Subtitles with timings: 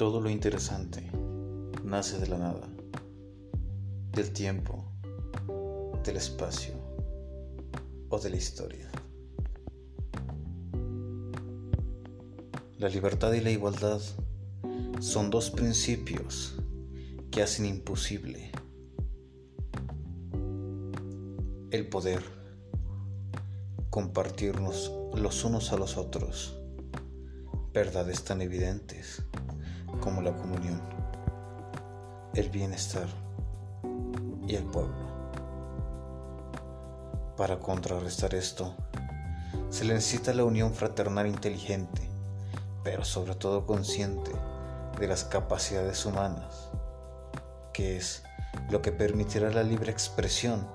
[0.00, 1.10] Todo lo interesante
[1.84, 2.66] nace de la nada,
[4.12, 4.90] del tiempo,
[6.02, 6.72] del espacio
[8.08, 8.90] o de la historia.
[12.78, 14.00] La libertad y la igualdad
[15.00, 16.54] son dos principios
[17.30, 18.52] que hacen imposible
[21.72, 22.22] el poder
[23.90, 26.56] compartirnos los unos a los otros
[27.74, 29.24] verdades tan evidentes
[30.00, 30.80] como la comunión,
[32.34, 33.06] el bienestar
[34.46, 35.10] y el pueblo.
[37.36, 38.74] Para contrarrestar esto,
[39.70, 42.02] se le necesita la unión fraternal inteligente,
[42.82, 44.32] pero sobre todo consciente
[44.98, 46.70] de las capacidades humanas,
[47.72, 48.22] que es
[48.70, 50.66] lo que permitirá la libre expresión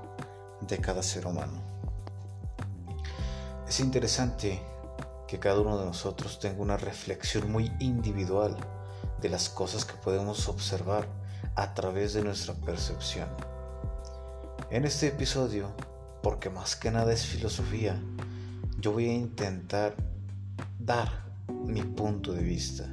[0.61, 1.61] de cada ser humano.
[3.67, 4.61] Es interesante
[5.27, 8.55] que cada uno de nosotros tenga una reflexión muy individual
[9.25, 11.07] de las cosas que podemos observar
[11.55, 13.27] a través de nuestra percepción.
[14.69, 15.75] En este episodio,
[16.21, 17.99] porque más que nada es filosofía,
[18.79, 19.95] yo voy a intentar
[20.77, 21.25] dar
[21.65, 22.87] mi punto de vista,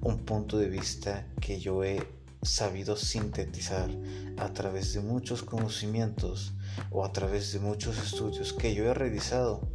[0.00, 2.02] un punto de vista que yo he
[2.40, 3.90] sabido sintetizar
[4.38, 6.54] a través de muchos conocimientos
[6.90, 9.68] o a través de muchos estudios que yo he revisado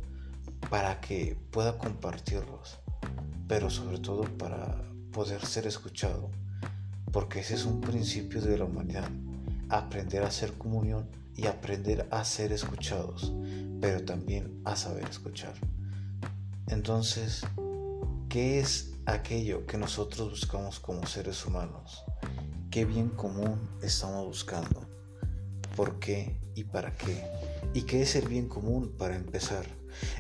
[0.72, 2.80] para que pueda compartirlos,
[3.48, 6.30] pero sobre todo para poder ser escuchado,
[7.12, 9.10] porque ese es un principio de la humanidad,
[9.70, 13.34] aprender a hacer comunión y aprender a ser escuchados,
[13.82, 15.54] pero también a saber escuchar.
[16.68, 17.46] Entonces,
[18.28, 22.04] ¿qué es aquello que nosotros buscamos como seres humanos?
[22.70, 24.88] ¿Qué bien común estamos buscando?
[25.76, 27.26] ¿Por qué y para qué?
[27.74, 29.66] ¿Y qué es el bien común para empezar?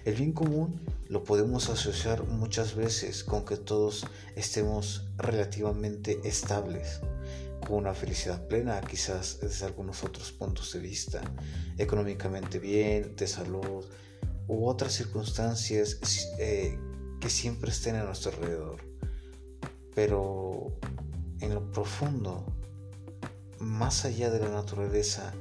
[0.06, 0.80] El bien común
[1.10, 7.02] lo podemos asociar muchas veces con que todos estemos relativamente estables,
[7.66, 11.22] con una felicidad plena, quizás desde algunos otros puntos de vista,
[11.80, 13.86] económicamente bien, de salud
[14.48, 15.98] u otras circunstancias
[16.38, 16.78] eh,
[17.20, 18.78] que siempre estén a nuestro alrededor.
[19.96, 20.78] Pero
[21.42, 22.46] en lo profundo,
[23.58, 25.34] más allá de la naturaleza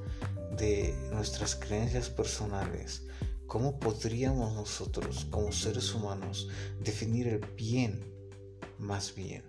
[0.57, 3.03] de nuestras creencias personales,
[3.49, 6.51] ¿Cómo podríamos nosotros, como seres humanos,
[6.85, 8.05] definir el bien
[8.79, 9.43] más bien?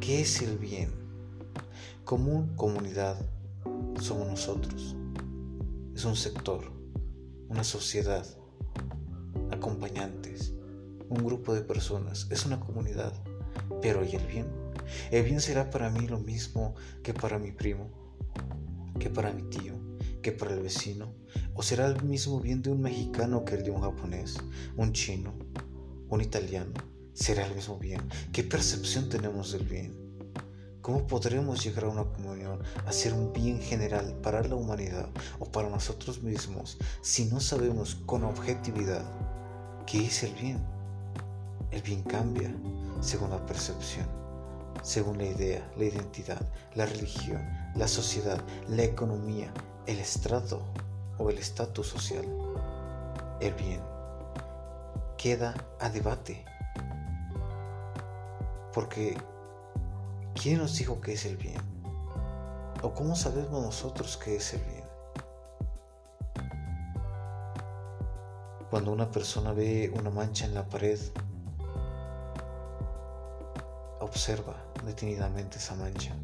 [0.00, 0.90] ¿Qué es el bien?
[2.04, 3.24] Común comunidad
[4.00, 4.96] somos nosotros.
[5.94, 6.72] Es un sector,
[7.48, 8.26] una sociedad,
[9.52, 10.52] acompañantes,
[11.08, 12.26] un grupo de personas.
[12.30, 13.12] Es una comunidad.
[13.80, 14.48] Pero ¿y el bien?
[15.12, 17.88] El bien será para mí lo mismo que para mi primo,
[18.98, 19.74] que para mi tío,
[20.22, 21.12] que para el vecino?
[21.54, 24.38] ¿O será el mismo bien de un mexicano que el de un japonés,
[24.76, 25.34] un chino,
[26.08, 26.72] un italiano?
[27.12, 28.00] ¿Será el mismo bien?
[28.32, 30.02] ¿Qué percepción tenemos del bien?
[30.80, 35.44] ¿Cómo podremos llegar a una comunión, a ser un bien general para la humanidad o
[35.44, 39.04] para nosotros mismos si no sabemos con objetividad
[39.86, 40.58] qué es el bien?
[41.70, 42.54] El bien cambia
[43.00, 44.06] según la percepción,
[44.82, 46.40] según la idea, la identidad,
[46.74, 47.42] la religión,
[47.76, 49.52] la sociedad, la economía,
[49.86, 50.62] el estrato
[51.18, 52.24] o el estatus social,
[53.40, 53.82] el bien,
[55.16, 56.44] queda a debate.
[58.72, 59.16] Porque,
[60.34, 61.60] ¿quién nos dijo que es el bien?
[62.82, 64.84] ¿O cómo sabemos nosotros qué es el bien?
[68.70, 70.98] Cuando una persona ve una mancha en la pared,
[74.00, 74.56] observa
[74.86, 76.14] detenidamente esa mancha,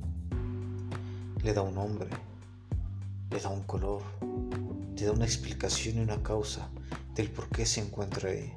[1.43, 2.09] le da un nombre,
[3.39, 4.03] le da un color,
[4.97, 6.69] le da una explicación y una causa
[7.15, 8.53] del por qué se encuentra ahí.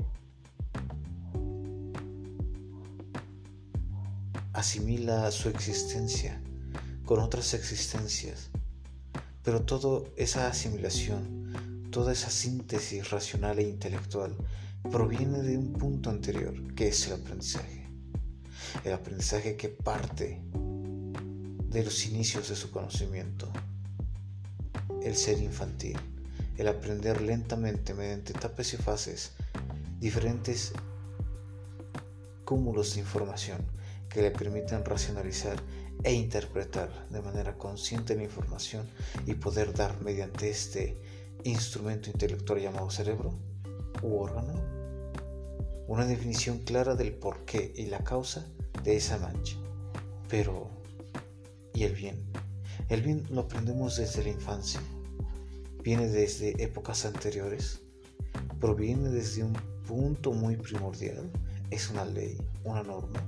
[4.53, 6.41] Asimila su existencia
[7.05, 8.49] con otras existencias,
[9.43, 14.35] pero toda esa asimilación, toda esa síntesis racional e intelectual
[14.91, 17.87] proviene de un punto anterior, que es el aprendizaje.
[18.83, 20.41] El aprendizaje que parte
[21.69, 23.51] de los inicios de su conocimiento,
[25.03, 25.97] el ser infantil,
[26.57, 29.31] el aprender lentamente mediante etapas y fases,
[29.99, 30.73] diferentes
[32.45, 33.65] cúmulos de información
[34.09, 35.57] que le permiten racionalizar
[36.03, 38.89] e interpretar de manera consciente la información
[39.25, 40.97] y poder dar mediante este
[41.43, 43.33] instrumento intelectual llamado cerebro
[44.01, 44.81] u órgano
[45.91, 48.47] una definición clara del porqué y la causa
[48.81, 49.57] de esa mancha.
[50.29, 50.69] Pero,
[51.73, 52.17] ¿y el bien?
[52.91, 54.81] El bien lo aprendemos desde la infancia.
[55.81, 57.79] Viene desde épocas anteriores.
[58.59, 59.53] Proviene desde un
[59.87, 61.31] punto muy primordial.
[61.69, 63.23] Es una ley, una norma.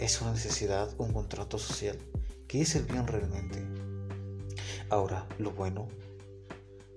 [0.00, 1.96] es una necesidad, un contrato social.
[2.48, 3.64] ¿Qué es el bien realmente?
[4.90, 5.86] Ahora, lo bueno,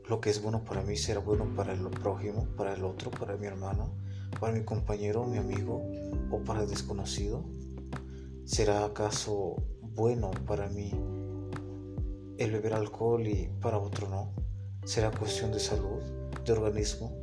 [0.08, 3.38] lo que es bueno para mí será bueno para el prójimo, para el otro, para
[3.38, 3.94] mi hermano,
[4.40, 5.84] para mi compañero, mi amigo
[6.32, 7.46] o para el desconocido.
[8.44, 9.58] ¿Será acaso
[9.96, 10.92] bueno para mí
[12.38, 14.34] el beber alcohol y para otro no?
[14.86, 16.02] ¿Será cuestión de salud,
[16.46, 17.14] de organismo?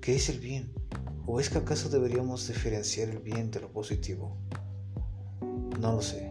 [0.00, 0.72] ¿Qué es el bien?
[1.26, 4.36] ¿O es que acaso deberíamos diferenciar el bien de lo positivo?
[5.78, 6.30] No lo sé.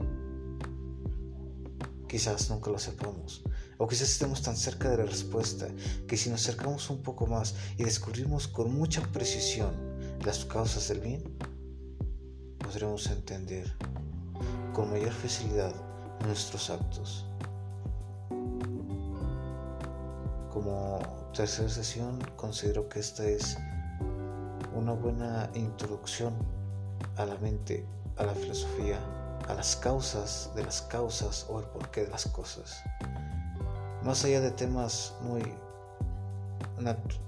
[2.07, 3.43] Quizás nunca lo sepamos.
[3.77, 5.67] O quizás estemos tan cerca de la respuesta
[6.07, 9.73] que si nos acercamos un poco más y descubrimos con mucha precisión
[10.25, 11.23] las causas del bien,
[12.57, 13.71] podremos entender
[14.77, 15.73] con mayor facilidad
[16.23, 17.25] nuestros actos.
[20.53, 20.99] Como
[21.33, 23.57] tercera sesión, considero que esta es
[24.75, 26.35] una buena introducción
[27.15, 27.87] a la mente,
[28.17, 28.99] a la filosofía,
[29.47, 32.79] a las causas de las causas o el porqué de las cosas.
[34.03, 35.41] Más allá de temas muy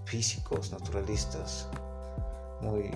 [0.06, 1.68] físicos, naturalistas,
[2.62, 2.92] muy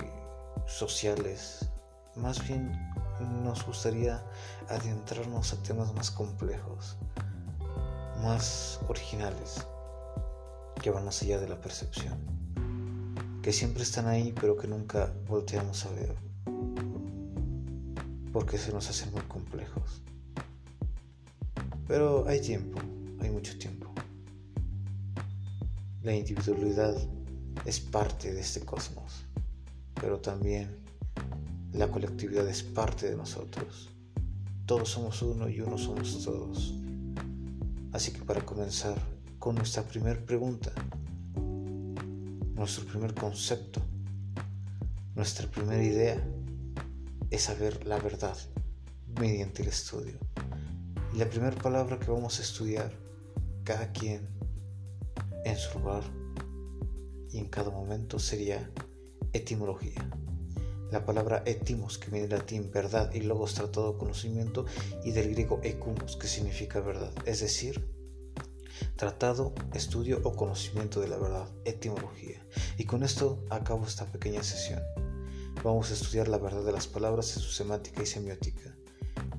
[0.68, 1.68] sociales,
[2.16, 2.93] más bien
[3.24, 4.24] nos gustaría
[4.70, 6.98] adentrarnos a temas más complejos,
[8.22, 9.66] más originales,
[10.82, 12.18] que van más allá de la percepción,
[13.42, 16.16] que siempre están ahí pero que nunca volteamos a ver,
[18.32, 20.02] porque se nos hacen muy complejos.
[21.88, 22.80] Pero hay tiempo,
[23.22, 23.94] hay mucho tiempo.
[26.02, 26.96] La individualidad
[27.66, 29.26] es parte de este cosmos,
[29.96, 30.83] pero también
[31.74, 33.90] la colectividad es parte de nosotros.
[34.66, 36.76] Todos somos uno y uno somos todos.
[37.92, 38.96] Así que para comenzar
[39.40, 40.72] con nuestra primera pregunta,
[42.56, 43.82] nuestro primer concepto,
[45.16, 46.24] nuestra primera idea
[47.32, 48.38] es saber la verdad
[49.20, 50.18] mediante el estudio.
[51.14, 52.92] Y la primera palabra que vamos a estudiar,
[53.64, 54.28] cada quien
[55.44, 56.04] en su lugar
[57.32, 58.70] y en cada momento, sería
[59.34, 60.08] etimología.
[60.94, 64.68] La palabra etimos, que viene del latín verdad, y logos tratado conocimiento,
[65.04, 67.84] y del griego ecumos, que significa verdad, es decir,
[68.96, 72.46] tratado, estudio o conocimiento de la verdad, etimología.
[72.78, 74.84] Y con esto acabo esta pequeña sesión.
[75.64, 78.78] Vamos a estudiar la verdad de las palabras en su semántica y semiótica.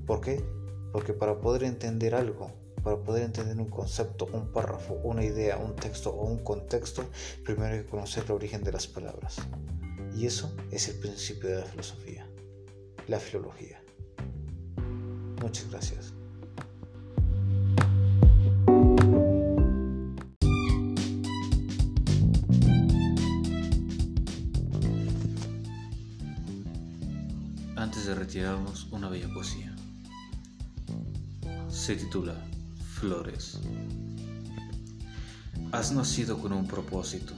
[0.09, 0.45] ¿Por qué?
[0.93, 2.51] Porque para poder entender algo,
[2.83, 7.05] para poder entender un concepto, un párrafo, una idea, un texto o un contexto,
[7.45, 9.37] primero hay que conocer el origen de las palabras.
[10.17, 12.27] Y eso es el principio de la filosofía,
[13.09, 13.83] la filología.
[15.43, 16.15] Muchas gracias.
[27.77, 29.75] Antes de retirarnos, una bella poesía.
[31.69, 32.37] Se titula
[32.95, 33.59] Flores.
[35.73, 37.35] Has nacido con un propósito,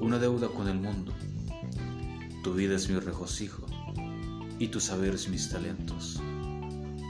[0.00, 1.12] una deuda con el mundo
[2.46, 3.66] tu vida es mi regocijo
[4.60, 6.22] y tu saber es mis talentos.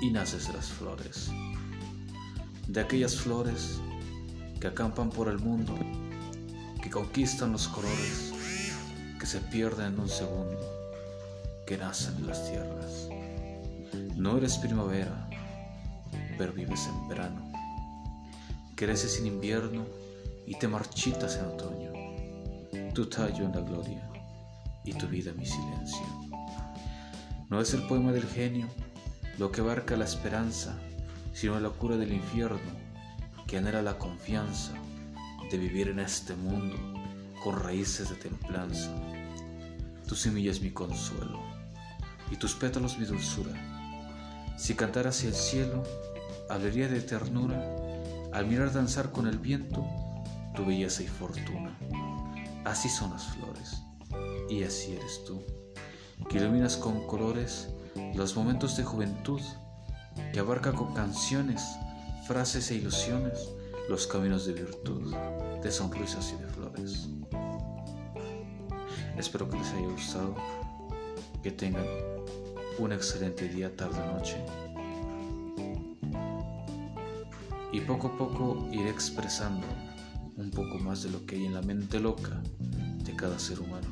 [0.01, 1.31] Y naces las flores,
[2.67, 3.79] de aquellas flores
[4.59, 5.75] que acampan por el mundo,
[6.83, 8.33] que conquistan los colores,
[9.21, 10.59] que se pierden en un segundo,
[11.67, 13.09] que nacen en las tierras.
[14.17, 15.29] No eres primavera,
[16.39, 17.53] pero vives en verano.
[18.75, 19.85] Creces en invierno
[20.47, 21.93] y te marchitas en otoño.
[22.95, 24.16] Tu tallo en la gloria
[24.87, 26.07] y tu vida mi silencio.
[27.51, 28.69] No es el poema del genio
[29.37, 30.79] lo que abarca la esperanza,
[31.35, 32.59] sino la cura del infierno
[33.47, 34.73] que anhela la confianza
[35.51, 36.77] de vivir en este mundo
[37.45, 38.91] con raíces de templanza.
[40.09, 41.41] Tu semilla es mi consuelo
[42.31, 43.53] y tus pétalos mi dulzura.
[44.57, 45.83] Si cantara hacia el cielo,
[46.49, 47.63] hablaría de ternura
[48.33, 49.85] al mirar danzar con el viento
[50.55, 51.77] tu belleza y fortuna.
[52.65, 53.86] Así son las flores
[54.49, 55.43] y así eres tú,
[56.29, 57.69] que iluminas con colores
[58.15, 59.41] los momentos de juventud,
[60.33, 61.63] que abarca con canciones,
[62.27, 63.51] frases e ilusiones
[63.89, 65.15] los caminos de virtud,
[65.63, 67.09] de sonrisas y de flores.
[69.17, 70.35] Espero que les haya gustado,
[71.43, 71.87] que tengan
[72.79, 74.45] un excelente día, tarde, noche.
[77.73, 79.67] Y poco a poco iré expresando
[80.37, 83.86] un poco más de lo que hay en la mente loca de cada ser humano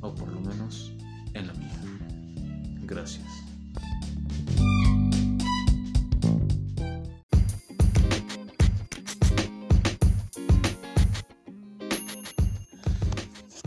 [0.00, 0.92] o por lo menos
[1.34, 1.80] en la mía.
[2.82, 3.26] Gracias.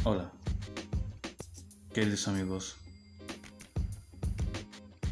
[0.03, 0.31] Hola,
[1.93, 2.75] queridos amigos.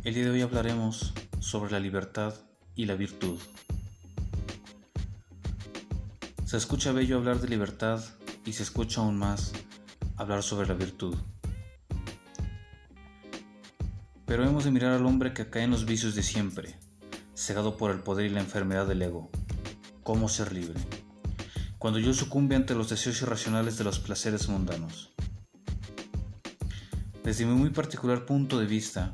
[0.04, 2.34] El día de hoy hablaremos sobre la libertad
[2.76, 3.40] y la virtud.
[6.46, 8.04] Se escucha bello hablar de libertad
[8.46, 9.54] y se escucha aún más
[10.22, 11.16] hablar sobre la virtud.
[14.28, 16.78] Pero hemos de mirar al hombre que cae en los vicios de siempre,
[17.36, 19.32] cegado por el poder y la enfermedad del ego.
[20.04, 20.80] ¿Cómo ser libre?
[21.80, 25.12] Cuando yo sucumbe ante los deseos irracionales de los placeres mundanos.
[27.24, 29.14] Desde mi muy particular punto de vista,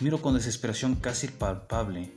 [0.00, 2.12] miro con desesperación casi palpable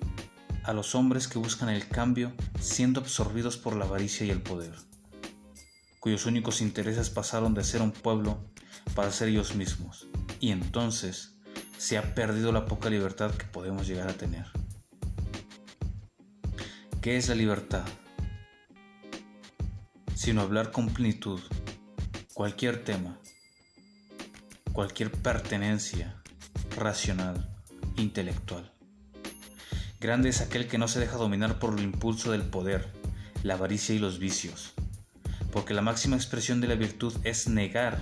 [0.64, 4.74] a los hombres que buscan el cambio siendo absorbidos por la avaricia y el poder,
[6.00, 8.40] cuyos únicos intereses pasaron de ser un pueblo
[8.96, 10.08] para ser ellos mismos,
[10.40, 11.36] y entonces
[11.78, 14.46] se ha perdido la poca libertad que podemos llegar a tener.
[17.02, 17.86] ¿Qué es la libertad?
[20.16, 21.40] Sino hablar con plenitud
[22.34, 23.18] cualquier tema,
[24.74, 26.22] cualquier pertenencia
[26.76, 27.50] racional,
[27.98, 28.72] intelectual.
[30.00, 32.94] Grande es aquel que no se deja dominar por el impulso del poder,
[33.44, 34.74] la avaricia y los vicios,
[35.52, 38.00] porque la máxima expresión de la virtud es negar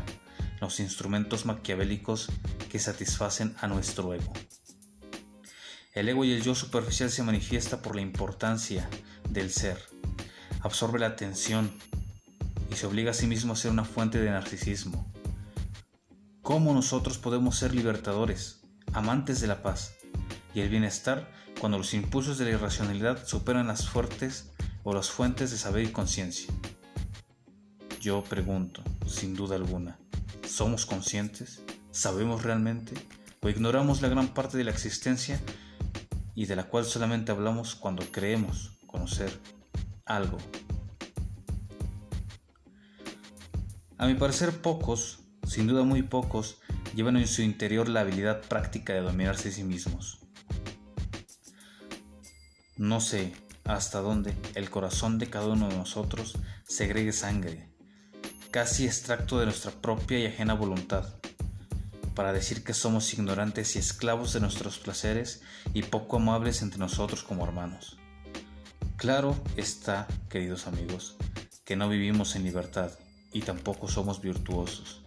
[0.59, 2.29] los instrumentos maquiavélicos
[2.69, 4.33] que satisfacen a nuestro ego.
[5.93, 8.89] El ego y el yo superficial se manifiesta por la importancia
[9.29, 9.81] del ser,
[10.61, 11.71] absorbe la atención
[12.71, 15.11] y se obliga a sí mismo a ser una fuente de narcisismo.
[16.41, 18.61] ¿Cómo nosotros podemos ser libertadores,
[18.93, 19.95] amantes de la paz
[20.53, 24.51] y el bienestar cuando los impulsos de la irracionalidad superan las fuertes
[24.83, 26.53] o las fuentes de saber y conciencia.
[27.99, 29.97] Yo pregunto, sin duda alguna,
[30.47, 31.63] ¿somos conscientes?
[31.91, 32.93] ¿Sabemos realmente?
[33.41, 35.41] ¿O ignoramos la gran parte de la existencia
[36.35, 39.31] y de la cual solamente hablamos cuando creemos conocer
[40.05, 40.37] algo?
[43.97, 46.59] A mi parecer pocos, sin duda muy pocos,
[46.93, 50.19] llevan en su interior la habilidad práctica de dominarse a sí mismos.
[52.77, 56.37] No sé hasta dónde el corazón de cada uno de nosotros
[56.67, 57.71] segregue sangre,
[58.51, 61.05] casi extracto de nuestra propia y ajena voluntad,
[62.15, 65.41] para decir que somos ignorantes y esclavos de nuestros placeres
[65.73, 67.97] y poco amables entre nosotros como hermanos.
[68.95, 71.15] Claro está, queridos amigos,
[71.65, 72.91] que no vivimos en libertad
[73.31, 75.01] y tampoco somos virtuosos.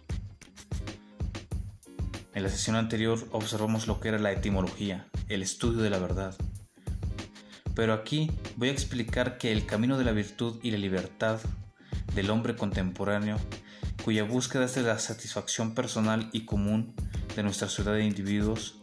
[2.33, 6.35] En la sesión anterior observamos lo que era la etimología, el estudio de la verdad,
[7.75, 11.39] pero aquí voy a explicar que el camino de la virtud y la libertad
[12.15, 13.37] del hombre contemporáneo,
[14.03, 16.93] cuya búsqueda es de la satisfacción personal y común
[17.35, 18.81] de nuestra ciudad de individuos,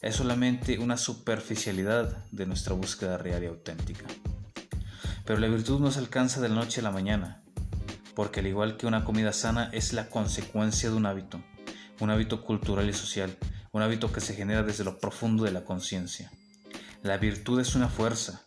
[0.00, 4.06] es solamente una superficialidad de nuestra búsqueda real y auténtica.
[5.24, 7.42] Pero la virtud no se alcanza de la noche a la mañana,
[8.14, 11.42] porque al igual que una comida sana es la consecuencia de un hábito,
[12.00, 13.36] un hábito cultural y social,
[13.72, 16.30] un hábito que se genera desde lo profundo de la conciencia.
[17.02, 18.42] La virtud es una fuerza,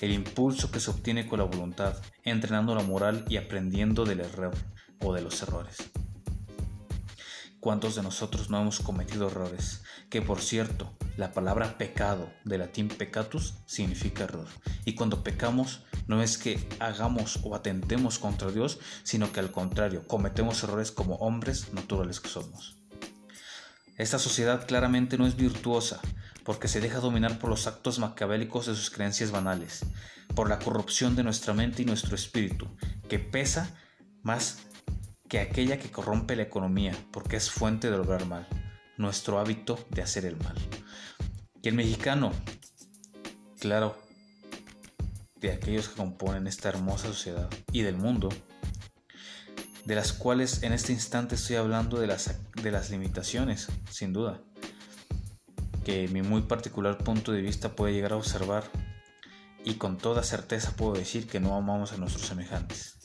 [0.00, 4.54] el impulso que se obtiene con la voluntad, entrenando la moral y aprendiendo del error
[5.00, 5.76] o de los errores.
[7.60, 9.82] ¿Cuántos de nosotros no hemos cometido errores?
[10.10, 14.46] Que por cierto, la palabra pecado, de latín peccatus, significa error.
[14.84, 20.06] Y cuando pecamos, no es que hagamos o atentemos contra Dios, sino que al contrario,
[20.06, 22.76] cometemos errores como hombres naturales que somos.
[23.96, 26.00] Esta sociedad claramente no es virtuosa,
[26.48, 29.84] porque se deja dominar por los actos macabélicos de sus creencias banales,
[30.34, 32.66] por la corrupción de nuestra mente y nuestro espíritu,
[33.06, 33.76] que pesa
[34.22, 34.60] más
[35.28, 38.48] que aquella que corrompe la economía, porque es fuente de lograr mal,
[38.96, 40.54] nuestro hábito de hacer el mal.
[41.60, 42.32] Y el mexicano,
[43.60, 43.98] claro,
[45.36, 48.30] de aquellos que componen esta hermosa sociedad y del mundo,
[49.84, 54.40] de las cuales en este instante estoy hablando de las, de las limitaciones, sin duda
[55.88, 58.64] que mi muy particular punto de vista puede llegar a observar
[59.64, 62.98] y con toda certeza puedo decir que no amamos a nuestros semejantes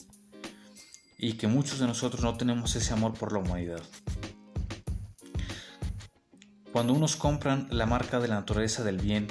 [1.16, 3.80] y que muchos de nosotros no tenemos ese amor por la humanidad.
[6.72, 9.28] Cuando unos compran la marca de la naturaleza del bien,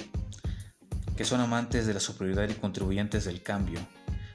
[1.15, 3.79] que son amantes de la superioridad y contribuyentes del cambio,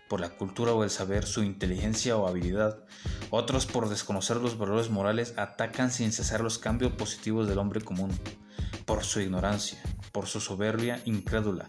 [0.08, 2.84] por la cultura o el saber, su inteligencia o habilidad,
[3.30, 8.16] otros por desconocer los valores morales atacan sin cesar los cambios positivos del hombre común,
[8.88, 9.78] por su ignorancia,
[10.12, 11.68] por su soberbia incrédula,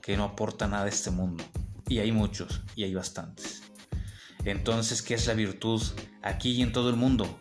[0.00, 1.44] que no aporta nada a este mundo.
[1.88, 3.64] Y hay muchos, y hay bastantes.
[4.46, 5.82] Entonces, ¿qué es la virtud
[6.22, 7.38] aquí y en todo el mundo?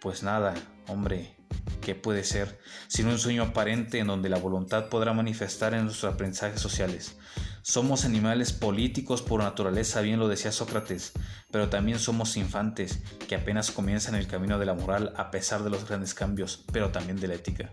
[0.00, 0.54] Pues nada,
[0.86, 1.34] hombre,
[1.80, 6.14] ¿qué puede ser sino un sueño aparente en donde la voluntad podrá manifestar en nuestros
[6.14, 7.16] aprendizajes sociales?
[7.62, 11.10] Somos animales políticos por naturaleza, bien lo decía Sócrates,
[11.50, 15.70] pero también somos infantes que apenas comienzan el camino de la moral a pesar de
[15.70, 17.72] los grandes cambios, pero también de la ética.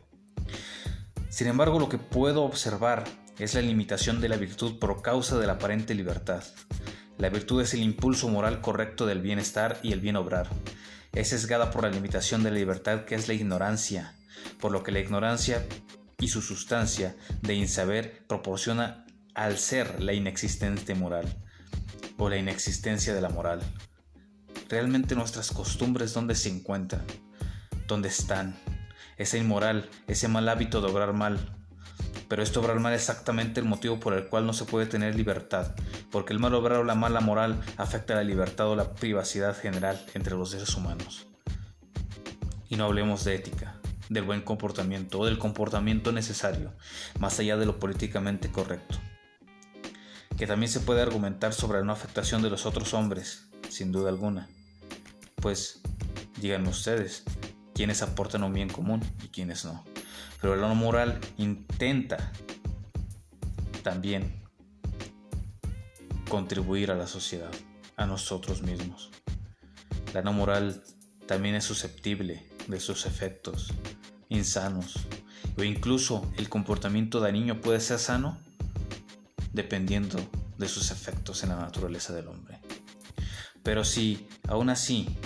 [1.32, 3.06] Sin embargo, lo que puedo observar
[3.40, 6.44] es la limitación de la virtud por causa de la aparente libertad.
[7.18, 10.50] La virtud es el impulso moral correcto del bienestar y el bien obrar.
[11.14, 14.14] Es sesgada por la limitación de la libertad que es la ignorancia,
[14.60, 15.66] por lo que la ignorancia
[16.20, 21.34] y su sustancia de insaber proporciona al ser la inexistente moral
[22.18, 23.62] o la inexistencia de la moral.
[24.68, 27.06] Realmente nuestras costumbres dónde se encuentran,
[27.88, 28.58] dónde están,
[29.18, 31.56] esa inmoral, ese mal hábito de obrar mal.
[32.28, 35.16] Pero esto obrar mal es exactamente el motivo por el cual no se puede tener
[35.16, 35.76] libertad,
[36.12, 40.04] porque el mal obrar o la mala moral afecta la libertad o la privacidad general
[40.14, 41.28] entre los seres humanos.
[42.70, 43.76] Y no hablemos de ética,
[44.08, 46.74] del buen comportamiento o del comportamiento necesario,
[47.20, 48.98] más allá de lo políticamente correcto.
[50.38, 54.10] Que también se puede argumentar sobre la no afectación de los otros hombres, sin duda
[54.10, 54.48] alguna.
[55.36, 55.82] Pues,
[56.40, 57.24] díganme ustedes,
[57.82, 59.84] quiénes aportan un bien común y quiénes no.
[60.40, 62.32] Pero la no moral intenta
[63.82, 64.40] también
[66.30, 67.50] contribuir a la sociedad,
[67.98, 69.10] a nosotros mismos.
[70.14, 70.84] La no moral
[71.26, 73.74] también es susceptible de sus efectos
[74.30, 74.94] insanos
[75.58, 78.38] o incluso el comportamiento dañino puede ser sano
[79.54, 80.20] dependiendo
[80.60, 82.60] de sus efectos en la naturaleza del hombre.
[83.64, 85.18] Pero si aún así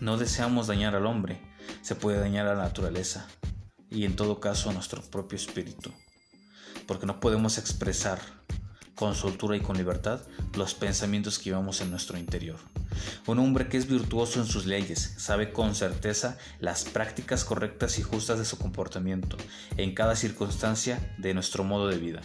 [0.00, 1.43] no deseamos dañar al hombre,
[1.84, 3.26] se puede dañar a la naturaleza
[3.90, 5.92] y en todo caso a nuestro propio espíritu,
[6.86, 8.18] porque no podemos expresar
[8.94, 10.22] con soltura y con libertad
[10.54, 12.56] los pensamientos que llevamos en nuestro interior.
[13.26, 18.02] Un hombre que es virtuoso en sus leyes sabe con certeza las prácticas correctas y
[18.02, 19.36] justas de su comportamiento
[19.76, 22.20] en cada circunstancia de nuestro modo de vida,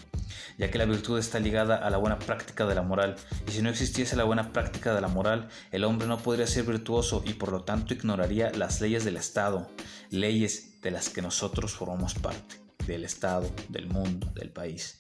[0.57, 3.15] ya que la virtud está ligada a la buena práctica de la moral,
[3.47, 6.65] y si no existiese la buena práctica de la moral, el hombre no podría ser
[6.65, 9.69] virtuoso y por lo tanto ignoraría las leyes del Estado,
[10.09, 14.99] leyes de las que nosotros formamos parte, del Estado, del mundo, del país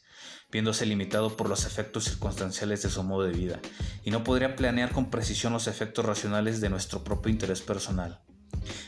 [0.51, 3.59] viéndose limitado por los efectos circunstanciales de su modo de vida,
[4.03, 8.19] y no podría planear con precisión los efectos racionales de nuestro propio interés personal.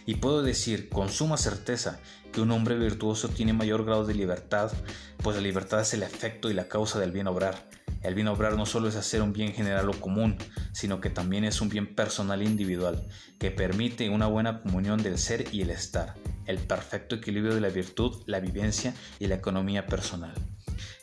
[0.05, 1.99] Y puedo decir con suma certeza
[2.31, 4.71] que un hombre virtuoso tiene mayor grado de libertad,
[5.17, 7.69] pues la libertad es el efecto y la causa del bien obrar.
[8.01, 10.37] El bien obrar no solo es hacer un bien general o común,
[10.71, 15.19] sino que también es un bien personal e individual, que permite una buena comunión del
[15.19, 16.15] ser y el estar,
[16.47, 20.33] el perfecto equilibrio de la virtud, la vivencia y la economía personal.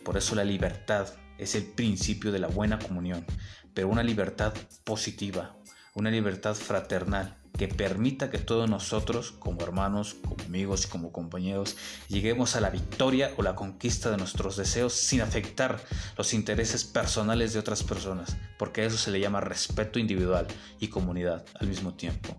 [0.08, 3.26] Por eso la libertad es el principio de la buena comunión,
[3.74, 5.54] pero una libertad positiva,
[5.92, 11.76] una libertad fraternal que permita que todos nosotros, como hermanos, como amigos y como compañeros,
[12.08, 15.78] lleguemos a la victoria o la conquista de nuestros deseos sin afectar
[16.16, 20.46] los intereses personales de otras personas, porque a eso se le llama respeto individual
[20.80, 22.34] y comunidad al mismo tiempo.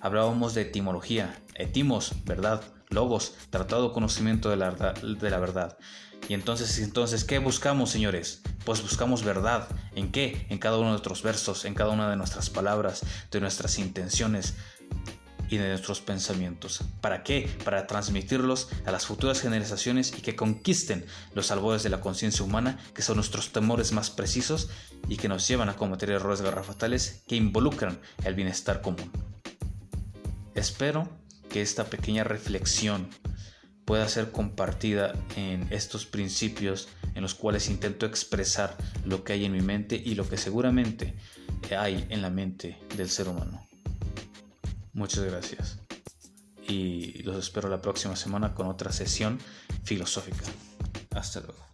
[0.00, 5.76] Hablábamos de etimología, etimos, verdad, logos, tratado conocimiento de la, de la verdad.
[6.28, 8.42] Y entonces, entonces, ¿qué buscamos, señores?
[8.64, 9.68] Pues buscamos verdad.
[9.94, 10.46] ¿En qué?
[10.48, 14.54] En cada uno de nuestros versos, en cada una de nuestras palabras, de nuestras intenciones
[15.48, 16.82] y de nuestros pensamientos.
[17.00, 17.48] ¿Para qué?
[17.64, 22.78] Para transmitirlos a las futuras generaciones y que conquisten los albores de la conciencia humana,
[22.94, 24.68] que son nuestros temores más precisos
[25.08, 29.10] y que nos llevan a cometer errores garrafatales que involucran el bienestar común.
[30.54, 31.08] Espero
[31.48, 33.08] que esta pequeña reflexión
[33.86, 39.52] pueda ser compartida en estos principios en los cuales intento expresar lo que hay en
[39.52, 41.14] mi mente y lo que seguramente
[41.76, 43.66] hay en la mente del ser humano.
[44.92, 45.78] Muchas gracias
[46.68, 49.38] y los espero la próxima semana con otra sesión
[49.84, 50.44] filosófica.
[51.10, 51.65] Hasta luego.